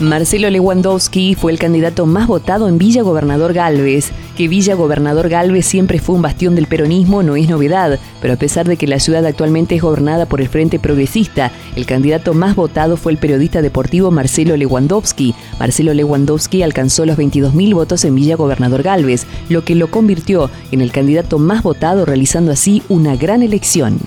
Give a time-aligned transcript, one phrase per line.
[0.00, 4.12] Marcelo Lewandowski fue el candidato más votado en Villa Gobernador Galvez.
[4.36, 8.36] Que Villa Gobernador Galvez siempre fue un bastión del peronismo no es novedad, pero a
[8.36, 12.54] pesar de que la ciudad actualmente es gobernada por el Frente Progresista, el candidato más
[12.54, 15.34] votado fue el periodista deportivo Marcelo Lewandowski.
[15.58, 20.80] Marcelo Lewandowski alcanzó los 22.000 votos en Villa Gobernador Galvez, lo que lo convirtió en
[20.80, 23.98] el candidato más votado realizando así una gran elección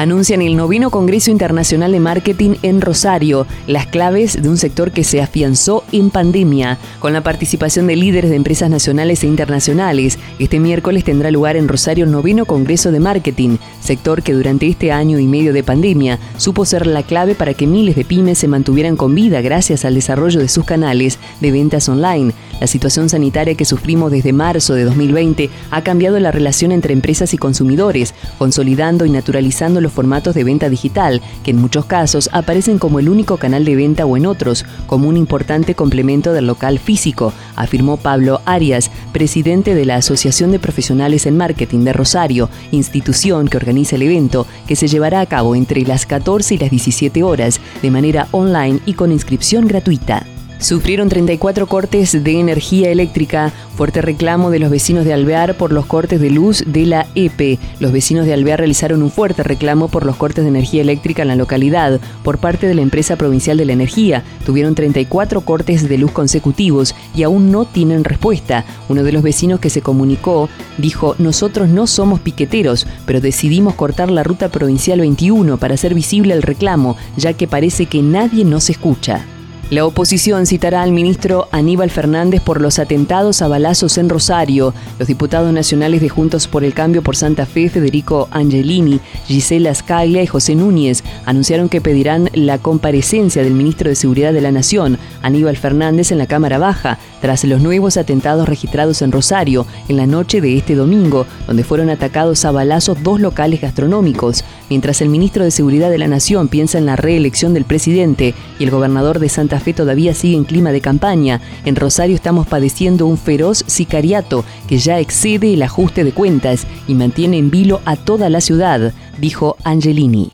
[0.00, 5.04] anuncian el noveno Congreso Internacional de Marketing en Rosario, las claves de un sector que
[5.04, 10.18] se afianzó en pandemia, con la participación de líderes de empresas nacionales e internacionales.
[10.38, 14.92] Este miércoles tendrá lugar en Rosario el noveno Congreso de Marketing, sector que durante este
[14.92, 18.48] año y medio de pandemia supo ser la clave para que miles de pymes se
[18.48, 22.34] mantuvieran con vida gracias al desarrollo de sus canales de ventas online.
[22.60, 27.34] La situación sanitaria que sufrimos desde marzo de 2020 ha cambiado la relación entre empresas
[27.34, 32.78] y consumidores, consolidando y naturalizando los formatos de venta digital, que en muchos casos aparecen
[32.78, 36.78] como el único canal de venta o en otros, como un importante complemento del local
[36.78, 43.48] físico, afirmó Pablo Arias, presidente de la Asociación de Profesionales en Marketing de Rosario, institución
[43.48, 47.22] que organiza el evento, que se llevará a cabo entre las 14 y las 17
[47.22, 50.26] horas, de manera online y con inscripción gratuita.
[50.58, 55.84] Sufrieron 34 cortes de energía eléctrica, fuerte reclamo de los vecinos de Alvear por los
[55.84, 57.58] cortes de luz de la EPE.
[57.78, 61.28] Los vecinos de Alvear realizaron un fuerte reclamo por los cortes de energía eléctrica en
[61.28, 64.24] la localidad por parte de la empresa provincial de la energía.
[64.46, 68.64] Tuvieron 34 cortes de luz consecutivos y aún no tienen respuesta.
[68.88, 70.48] Uno de los vecinos que se comunicó
[70.78, 76.32] dijo, nosotros no somos piqueteros, pero decidimos cortar la ruta provincial 21 para hacer visible
[76.32, 79.26] el reclamo, ya que parece que nadie nos escucha.
[79.68, 84.72] La oposición citará al ministro Aníbal Fernández por los atentados a balazos en Rosario.
[85.00, 90.22] Los diputados nacionales de Juntos por el Cambio por Santa Fe, Federico Angelini, Gisela Scaglia
[90.22, 94.98] y José Núñez, anunciaron que pedirán la comparecencia del ministro de Seguridad de la Nación,
[95.22, 100.06] Aníbal Fernández, en la Cámara Baja, tras los nuevos atentados registrados en Rosario en la
[100.06, 104.44] noche de este domingo, donde fueron atacados a balazos dos locales gastronómicos.
[104.70, 108.64] Mientras el ministro de Seguridad de la Nación piensa en la reelección del presidente y
[108.64, 113.06] el gobernador de Santa Fe todavía sigue en clima de campaña, en Rosario estamos padeciendo
[113.06, 117.96] un feroz sicariato que ya excede el ajuste de cuentas y mantiene en vilo a
[117.96, 120.32] toda la ciudad, dijo Angelini.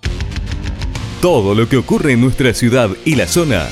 [1.21, 3.69] Todo lo que ocurre en nuestra ciudad y la zona,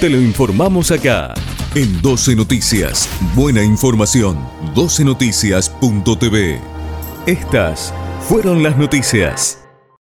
[0.00, 1.32] te lo informamos acá.
[1.74, 4.36] En 12 Noticias, buena información.
[4.74, 6.60] 12noticias.tv.
[7.26, 7.94] Estas
[8.28, 9.61] fueron las noticias.